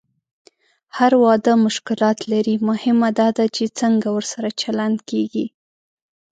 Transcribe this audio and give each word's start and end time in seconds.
هر 0.97 1.11
واده 1.23 1.51
مشکلات 1.67 2.19
لري، 2.31 2.55
مهمه 2.69 3.09
دا 3.19 3.27
ده 3.37 3.45
چې 3.55 3.63
څنګه 3.79 4.07
ورسره 4.17 4.49
چلند 4.61 4.97
کېږي. 5.09 5.45